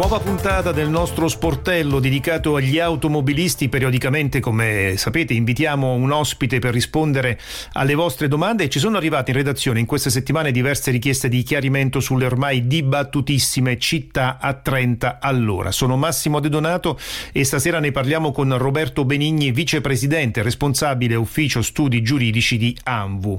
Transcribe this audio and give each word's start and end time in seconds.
Nuova 0.00 0.18
puntata 0.18 0.72
del 0.72 0.88
nostro 0.88 1.28
sportello 1.28 2.00
dedicato 2.00 2.56
agli 2.56 2.78
automobilisti. 2.78 3.68
Periodicamente, 3.68 4.40
come 4.40 4.94
sapete, 4.96 5.34
invitiamo 5.34 5.92
un 5.92 6.10
ospite 6.10 6.58
per 6.58 6.72
rispondere 6.72 7.38
alle 7.74 7.94
vostre 7.94 8.26
domande. 8.26 8.70
Ci 8.70 8.78
sono 8.78 8.96
arrivate 8.96 9.30
in 9.30 9.36
redazione 9.36 9.78
in 9.78 9.84
queste 9.84 10.08
settimane 10.08 10.52
diverse 10.52 10.90
richieste 10.90 11.28
di 11.28 11.42
chiarimento 11.42 12.00
sulle 12.00 12.24
ormai 12.24 12.66
dibattutissime 12.66 13.78
città 13.78 14.38
a 14.40 14.54
30 14.54 15.18
all'ora. 15.20 15.70
Sono 15.70 15.98
Massimo 15.98 16.40
De 16.40 16.48
Donato 16.48 16.98
e 17.30 17.44
stasera 17.44 17.78
ne 17.78 17.92
parliamo 17.92 18.32
con 18.32 18.56
Roberto 18.56 19.04
Benigni, 19.04 19.52
vicepresidente 19.52 20.40
responsabile 20.40 21.14
ufficio 21.14 21.60
studi 21.60 22.00
giuridici 22.00 22.56
di 22.56 22.74
ANVU. 22.84 23.36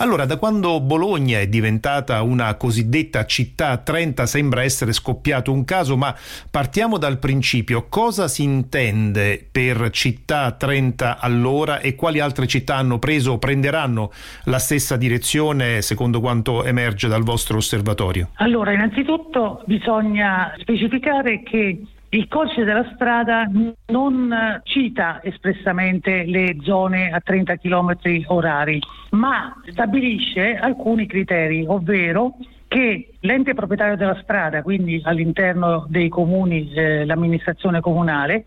Allora, 0.00 0.24
da 0.24 0.38
quando 0.38 0.80
Bologna 0.80 1.40
è 1.40 1.46
diventata 1.46 2.22
una 2.22 2.54
cosiddetta 2.54 3.26
città 3.26 3.68
a 3.68 3.76
30 3.76 4.24
sembra 4.24 4.62
essere 4.62 4.94
scoppiato 4.94 5.52
un 5.52 5.62
caso, 5.66 5.94
ma 5.94 6.16
partiamo 6.50 6.96
dal 6.96 7.18
principio. 7.18 7.86
Cosa 7.86 8.26
si 8.26 8.42
intende 8.42 9.46
per 9.52 9.90
città 9.90 10.44
a 10.44 10.52
30 10.52 11.18
all'ora 11.18 11.80
e 11.80 11.96
quali 11.96 12.18
altre 12.18 12.46
città 12.46 12.76
hanno 12.76 12.98
preso 12.98 13.32
o 13.32 13.38
prenderanno 13.38 14.10
la 14.44 14.58
stessa 14.58 14.96
direzione 14.96 15.82
secondo 15.82 16.20
quanto 16.20 16.64
emerge 16.64 17.06
dal 17.06 17.22
vostro 17.22 17.58
osservatorio? 17.58 18.30
Allora, 18.36 18.72
innanzitutto 18.72 19.62
bisogna 19.66 20.54
specificare 20.56 21.42
che 21.42 21.78
il 22.12 22.26
codice 22.26 22.64
della 22.64 22.90
strada 22.94 23.48
non 23.86 24.60
cita 24.64 25.20
espressamente 25.22 26.24
le 26.24 26.56
zone 26.62 27.10
a 27.12 27.20
30 27.20 27.56
km 27.56 27.96
orari, 28.26 28.80
ma 29.10 29.54
stabilisce 29.70 30.56
alcuni 30.56 31.06
criteri, 31.06 31.64
ovvero 31.66 32.36
che 32.66 33.14
l'ente 33.20 33.54
proprietario 33.54 33.96
della 33.96 34.18
strada, 34.22 34.62
quindi 34.62 35.00
all'interno 35.04 35.86
dei 35.88 36.08
comuni 36.08 36.72
eh, 36.72 37.04
l'amministrazione 37.04 37.80
comunale, 37.80 38.46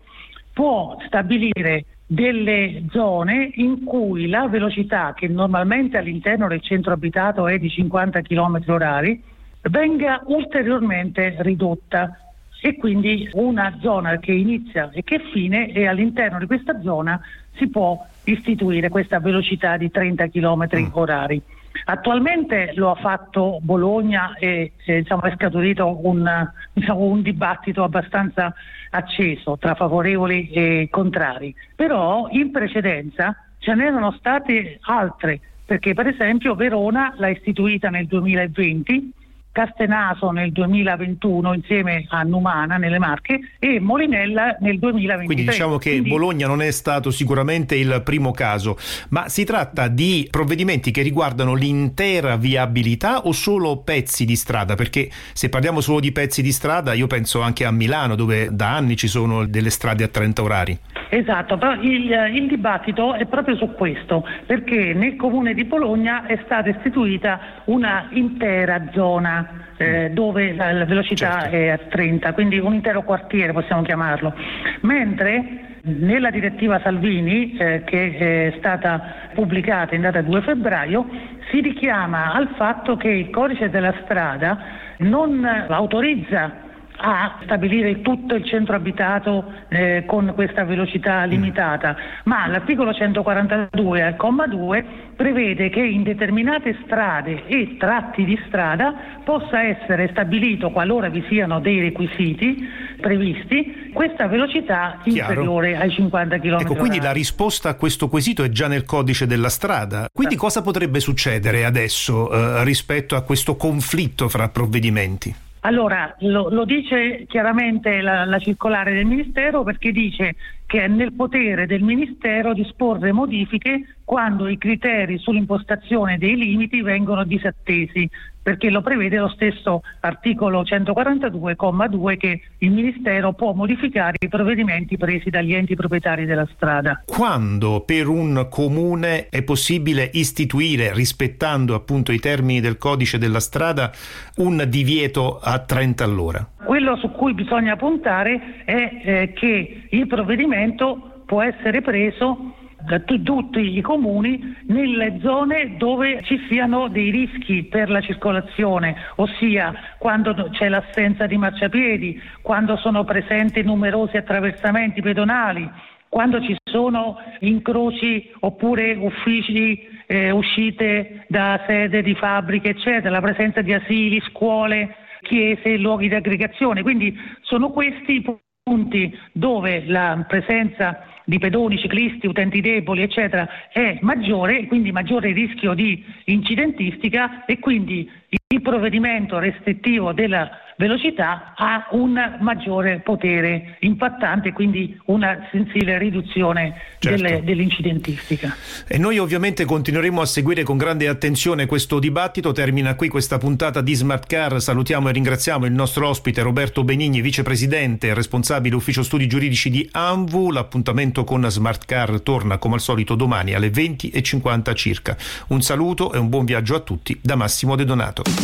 può 0.52 0.96
stabilire 1.06 1.86
delle 2.06 2.84
zone 2.90 3.50
in 3.54 3.82
cui 3.84 4.28
la 4.28 4.46
velocità 4.46 5.14
che 5.14 5.26
normalmente 5.26 5.96
all'interno 5.96 6.48
del 6.48 6.60
centro 6.60 6.92
abitato 6.92 7.48
è 7.48 7.58
di 7.58 7.70
50 7.70 8.20
km 8.20 8.62
orari 8.66 9.22
venga 9.70 10.22
ulteriormente 10.26 11.36
ridotta 11.38 12.23
e 12.64 12.76
quindi 12.76 13.28
una 13.34 13.76
zona 13.82 14.16
che 14.16 14.32
inizia 14.32 14.88
e 14.90 15.04
che 15.04 15.18
fine 15.34 15.70
e 15.70 15.86
all'interno 15.86 16.38
di 16.38 16.46
questa 16.46 16.80
zona 16.80 17.20
si 17.56 17.68
può 17.68 18.02
istituire 18.24 18.88
questa 18.88 19.20
velocità 19.20 19.76
di 19.76 19.90
30 19.90 20.28
km 20.28 20.68
mm. 20.74 20.86
orari. 20.92 21.42
Attualmente 21.84 22.72
lo 22.74 22.90
ha 22.90 22.94
fatto 22.94 23.58
Bologna 23.60 24.34
e 24.38 24.72
eh, 24.82 24.96
diciamo, 25.02 25.20
è 25.24 25.34
scaturito 25.34 26.06
un, 26.06 26.50
diciamo, 26.72 27.00
un, 27.00 27.20
dibattito 27.20 27.82
abbastanza 27.82 28.54
acceso 28.88 29.58
tra 29.58 29.74
favorevoli 29.74 30.48
e 30.48 30.88
contrari, 30.90 31.54
però 31.76 32.28
in 32.30 32.50
precedenza 32.50 33.36
ce 33.58 33.74
n'erano 33.74 34.10
state 34.12 34.78
altre, 34.84 35.38
perché 35.66 35.92
per 35.92 36.06
esempio 36.06 36.54
Verona 36.54 37.12
l'ha 37.18 37.28
istituita 37.28 37.90
nel 37.90 38.06
2020 38.06 39.12
Castenaso 39.54 40.32
nel 40.32 40.50
2021 40.50 41.54
insieme 41.54 42.06
a 42.08 42.24
Numana 42.24 42.76
nelle 42.76 42.98
Marche 42.98 43.38
e 43.60 43.78
Molinella 43.78 44.56
nel 44.58 44.80
2023. 44.80 45.26
Quindi 45.26 45.44
diciamo 45.44 45.78
che 45.78 45.90
Quindi... 45.90 46.08
Bologna 46.08 46.48
non 46.48 46.60
è 46.60 46.72
stato 46.72 47.12
sicuramente 47.12 47.76
il 47.76 48.02
primo 48.04 48.32
caso, 48.32 48.76
ma 49.10 49.28
si 49.28 49.44
tratta 49.44 49.86
di 49.86 50.26
provvedimenti 50.28 50.90
che 50.90 51.02
riguardano 51.02 51.54
l'intera 51.54 52.34
viabilità 52.34 53.26
o 53.26 53.30
solo 53.32 53.76
pezzi 53.76 54.24
di 54.24 54.34
strada? 54.34 54.74
Perché 54.74 55.08
se 55.32 55.48
parliamo 55.48 55.80
solo 55.80 56.00
di 56.00 56.10
pezzi 56.10 56.42
di 56.42 56.50
strada 56.50 56.92
io 56.92 57.06
penso 57.06 57.40
anche 57.40 57.64
a 57.64 57.70
Milano 57.70 58.16
dove 58.16 58.48
da 58.50 58.74
anni 58.74 58.96
ci 58.96 59.06
sono 59.06 59.46
delle 59.46 59.70
strade 59.70 60.02
a 60.02 60.08
30 60.08 60.42
orari. 60.42 60.78
Esatto, 61.14 61.56
però 61.56 61.74
il, 61.74 62.10
il, 62.32 62.48
dibattito 62.48 63.14
è 63.14 63.24
proprio 63.26 63.54
su 63.54 63.72
questo, 63.74 64.26
perché 64.46 64.92
nel 64.94 65.14
comune 65.14 65.54
di 65.54 65.62
Bologna 65.62 66.26
è 66.26 66.40
stata 66.44 66.68
istituita 66.70 67.38
una 67.66 68.08
intera 68.10 68.88
zona 68.92 69.66
eh, 69.76 70.10
dove 70.10 70.52
la, 70.54 70.72
la 70.72 70.84
velocità 70.84 71.42
certo. 71.42 71.54
è 71.54 71.68
a 71.68 71.78
30, 71.78 72.32
quindi 72.32 72.58
un 72.58 72.74
intero 72.74 73.04
quartiere 73.04 73.52
possiamo 73.52 73.82
chiamarlo, 73.82 74.34
mentre 74.80 75.78
nella 75.82 76.30
direttiva 76.30 76.80
Salvini 76.80 77.56
eh, 77.58 77.82
che 77.84 78.48
è 78.48 78.54
stata 78.58 79.30
pubblicata 79.34 79.94
in 79.94 80.00
data 80.00 80.20
2 80.20 80.42
febbraio 80.42 81.06
si 81.50 81.60
richiama 81.60 82.32
al 82.32 82.48
fatto 82.56 82.96
che 82.96 83.08
il 83.08 83.30
codice 83.30 83.70
della 83.70 83.94
strada 84.02 84.58
non 84.98 85.44
autorizza 85.44 86.62
a 86.96 87.40
stabilire 87.42 88.00
tutto 88.02 88.34
il 88.34 88.44
centro 88.44 88.76
abitato 88.76 89.44
eh, 89.68 90.04
con 90.06 90.32
questa 90.34 90.64
velocità 90.64 91.26
mm. 91.26 91.28
limitata, 91.28 91.96
ma 92.24 92.46
l'articolo 92.46 92.92
142 92.92 94.02
al 94.02 94.16
comma 94.16 94.46
2 94.46 94.84
prevede 95.16 95.70
che 95.70 95.80
in 95.80 96.02
determinate 96.02 96.76
strade 96.84 97.46
e 97.46 97.76
tratti 97.78 98.24
di 98.24 98.40
strada 98.46 98.94
possa 99.24 99.62
essere 99.62 100.08
stabilito, 100.10 100.70
qualora 100.70 101.08
vi 101.08 101.24
siano 101.28 101.60
dei 101.60 101.80
requisiti 101.80 102.68
previsti, 103.00 103.90
questa 103.92 104.26
velocità 104.26 105.00
inferiore 105.04 105.70
Chiaro. 105.70 105.84
ai 105.84 105.90
50 105.90 106.38
km. 106.38 106.60
Ecco, 106.60 106.74
quindi 106.74 107.00
la 107.00 107.12
risposta 107.12 107.68
a 107.68 107.74
questo 107.74 108.08
quesito 108.08 108.42
è 108.44 108.48
già 108.48 108.68
nel 108.68 108.84
codice 108.84 109.26
della 109.26 109.48
strada. 109.48 110.08
Quindi 110.12 110.36
cosa 110.36 110.62
potrebbe 110.62 111.00
succedere 111.00 111.64
adesso 111.64 112.30
eh, 112.30 112.64
rispetto 112.64 113.16
a 113.16 113.22
questo 113.22 113.56
conflitto 113.56 114.28
fra 114.28 114.48
provvedimenti? 114.48 115.34
Allora, 115.64 116.14
lo, 116.20 116.50
lo 116.50 116.66
dice 116.66 117.24
chiaramente 117.26 118.02
la, 118.02 118.26
la, 118.26 118.38
circolare 118.38 118.92
del 118.92 119.06
Ministero 119.06 119.62
perché 119.62 119.92
dice 119.92 120.36
che 120.66 120.82
è 120.82 120.88
nel 120.88 121.12
potere 121.12 121.66
del 121.66 121.82
Ministero 121.82 122.52
disporre 122.52 123.12
modifiche 123.12 123.96
quando 124.04 124.48
i 124.48 124.58
criteri 124.58 125.18
sull'impostazione 125.18 126.18
dei 126.18 126.36
limiti 126.36 126.82
vengono 126.82 127.24
disattesi 127.24 128.08
perché 128.44 128.68
lo 128.68 128.82
prevede 128.82 129.16
lo 129.16 129.28
stesso 129.28 129.80
articolo 130.00 130.60
142,2 130.60 132.16
che 132.18 132.42
il 132.58 132.70
Ministero 132.70 133.32
può 133.32 133.54
modificare 133.54 134.18
i 134.20 134.28
provvedimenti 134.28 134.98
presi 134.98 135.30
dagli 135.30 135.54
enti 135.54 135.74
proprietari 135.74 136.26
della 136.26 136.46
strada. 136.54 137.02
Quando 137.06 137.80
per 137.86 138.06
un 138.06 138.46
comune 138.50 139.30
è 139.30 139.42
possibile 139.42 140.10
istituire, 140.12 140.92
rispettando 140.92 141.74
appunto 141.74 142.12
i 142.12 142.18
termini 142.18 142.60
del 142.60 142.76
codice 142.76 143.16
della 143.16 143.40
strada, 143.40 143.90
un 144.36 144.62
divieto 144.68 145.38
a 145.42 145.58
30 145.60 146.04
all'ora? 146.04 146.46
Quello 146.66 146.96
su 146.96 147.10
cui 147.12 147.32
bisogna 147.32 147.76
puntare 147.76 148.62
è 148.66 149.02
eh, 149.04 149.32
che 149.34 149.86
il 149.88 150.06
provvedimento 150.54 151.22
può 151.26 151.42
essere 151.42 151.80
preso 151.80 152.54
da 152.86 153.00
tutti 153.00 153.78
i 153.78 153.80
comuni 153.80 154.56
nelle 154.66 155.18
zone 155.22 155.76
dove 155.78 156.22
ci 156.24 156.38
siano 156.48 156.88
dei 156.88 157.10
rischi 157.10 157.64
per 157.64 157.88
la 157.88 158.02
circolazione, 158.02 158.94
ossia 159.16 159.72
quando 159.98 160.50
c'è 160.50 160.68
l'assenza 160.68 161.26
di 161.26 161.38
marciapiedi, 161.38 162.20
quando 162.42 162.76
sono 162.76 163.04
presenti 163.04 163.62
numerosi 163.62 164.18
attraversamenti 164.18 165.00
pedonali, 165.00 165.68
quando 166.10 166.42
ci 166.42 166.54
sono 166.62 167.16
incroci 167.40 168.30
oppure 168.40 168.92
uffici, 168.92 169.88
eh, 170.06 170.30
uscite 170.30 171.24
da 171.28 171.64
sede 171.66 172.02
di 172.02 172.14
fabbriche, 172.14 172.68
eccetera, 172.68 173.08
la 173.08 173.22
presenza 173.22 173.62
di 173.62 173.72
asili, 173.72 174.20
scuole, 174.28 174.94
chiese, 175.22 175.78
luoghi 175.78 176.08
di 176.08 176.14
aggregazione. 176.14 176.82
Quindi 176.82 177.18
sono 177.40 177.70
questi 177.70 178.16
i 178.16 178.22
punti 178.64 179.14
dove 179.32 179.84
la 179.86 180.24
presenza 180.26 181.04
di 181.26 181.38
pedoni, 181.38 181.78
ciclisti, 181.78 182.26
utenti 182.26 182.62
deboli, 182.62 183.02
eccetera, 183.02 183.46
è 183.70 183.98
maggiore, 184.00 184.66
quindi 184.66 184.90
maggiore 184.90 185.32
rischio 185.32 185.74
di 185.74 186.02
incidentistica 186.24 187.44
e 187.44 187.58
quindi 187.58 188.10
il 188.54 188.62
provvedimento 188.62 189.38
restrittivo 189.38 190.12
della 190.12 190.48
velocità 190.76 191.54
ha 191.56 191.88
un 191.92 192.38
maggiore 192.40 193.00
potere 193.00 193.76
impattante, 193.80 194.52
quindi 194.52 194.98
una 195.06 195.48
sensibile 195.50 195.98
riduzione 195.98 196.74
certo. 196.98 197.22
delle, 197.22 197.44
dell'incidentistica. 197.44 198.54
E 198.86 198.98
noi 198.98 199.18
ovviamente 199.18 199.64
continueremo 199.64 200.20
a 200.20 200.26
seguire 200.26 200.62
con 200.62 200.76
grande 200.76 201.08
attenzione 201.08 201.66
questo 201.66 201.98
dibattito. 201.98 202.52
Termina 202.52 202.94
qui 202.94 203.08
questa 203.08 203.38
puntata 203.38 203.80
di 203.80 203.94
Smart 203.94 204.26
Car. 204.26 204.60
Salutiamo 204.60 205.08
e 205.08 205.12
ringraziamo 205.12 205.66
il 205.66 205.72
nostro 205.72 206.08
ospite 206.08 206.42
Roberto 206.42 206.84
Benigni, 206.84 207.20
vicepresidente 207.20 208.08
e 208.08 208.14
responsabile 208.14 208.76
ufficio 208.76 209.02
studi 209.02 209.26
giuridici 209.26 209.70
di 209.70 209.88
ANVU. 209.90 210.50
L'appuntamento 210.50 211.24
con 211.24 211.48
Smart 211.50 211.84
Car 211.86 212.20
torna 212.20 212.58
come 212.58 212.74
al 212.74 212.80
solito 212.80 213.14
domani 213.14 213.54
alle 213.54 213.68
20.50 213.68 214.74
circa. 214.74 215.16
Un 215.48 215.60
saluto 215.60 216.12
e 216.12 216.18
un 216.18 216.28
buon 216.28 216.44
viaggio 216.44 216.74
a 216.74 216.80
tutti 216.80 217.18
da 217.22 217.36
Massimo 217.36 217.76
De 217.76 217.84
Donato. 217.84 218.43